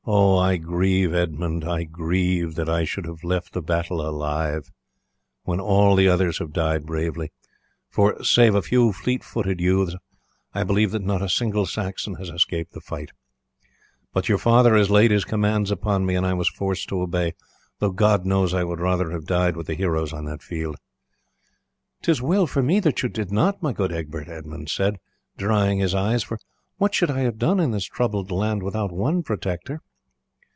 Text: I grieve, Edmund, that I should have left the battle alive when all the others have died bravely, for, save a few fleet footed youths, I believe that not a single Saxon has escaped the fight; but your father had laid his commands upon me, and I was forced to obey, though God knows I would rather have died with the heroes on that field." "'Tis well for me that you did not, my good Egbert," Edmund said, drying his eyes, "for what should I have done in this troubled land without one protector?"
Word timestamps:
I 0.07 0.57
grieve, 0.57 1.13
Edmund, 1.13 1.61
that 1.61 2.65
I 2.67 2.83
should 2.85 3.05
have 3.05 3.23
left 3.23 3.53
the 3.53 3.61
battle 3.61 4.01
alive 4.01 4.71
when 5.43 5.59
all 5.59 5.95
the 5.95 6.07
others 6.07 6.39
have 6.39 6.51
died 6.51 6.87
bravely, 6.87 7.31
for, 7.87 8.21
save 8.23 8.55
a 8.55 8.63
few 8.63 8.91
fleet 8.93 9.23
footed 9.23 9.61
youths, 9.61 9.95
I 10.55 10.63
believe 10.63 10.89
that 10.91 11.03
not 11.03 11.21
a 11.21 11.29
single 11.29 11.67
Saxon 11.67 12.15
has 12.15 12.29
escaped 12.29 12.73
the 12.73 12.81
fight; 12.81 13.11
but 14.11 14.27
your 14.27 14.39
father 14.39 14.75
had 14.75 14.89
laid 14.89 15.11
his 15.11 15.23
commands 15.23 15.69
upon 15.69 16.07
me, 16.07 16.15
and 16.15 16.25
I 16.25 16.33
was 16.33 16.49
forced 16.49 16.89
to 16.89 17.01
obey, 17.01 17.33
though 17.77 17.91
God 17.91 18.25
knows 18.25 18.53
I 18.55 18.63
would 18.63 18.79
rather 18.79 19.11
have 19.11 19.25
died 19.25 19.55
with 19.55 19.67
the 19.67 19.75
heroes 19.75 20.11
on 20.11 20.25
that 20.25 20.41
field." 20.41 20.77
"'Tis 22.01 22.23
well 22.23 22.47
for 22.47 22.63
me 22.63 22.79
that 22.79 23.03
you 23.03 23.07
did 23.07 23.31
not, 23.31 23.61
my 23.61 23.71
good 23.71 23.93
Egbert," 23.93 24.27
Edmund 24.27 24.67
said, 24.69 24.97
drying 25.37 25.77
his 25.77 25.93
eyes, 25.93 26.23
"for 26.23 26.39
what 26.77 26.95
should 26.95 27.11
I 27.11 27.19
have 27.19 27.37
done 27.37 27.59
in 27.59 27.69
this 27.69 27.85
troubled 27.85 28.31
land 28.31 28.63
without 28.63 28.91
one 28.91 29.21
protector?" 29.21 29.79